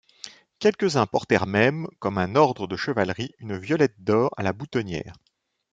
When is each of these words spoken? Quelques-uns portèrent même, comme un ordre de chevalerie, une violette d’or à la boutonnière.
Quelques-uns 0.57 1.05
portèrent 1.05 1.45
même, 1.45 1.87
comme 1.99 2.17
un 2.17 2.33
ordre 2.33 2.65
de 2.65 2.75
chevalerie, 2.75 3.35
une 3.37 3.55
violette 3.55 3.93
d’or 4.03 4.31
à 4.35 4.41
la 4.41 4.51
boutonnière. 4.51 5.13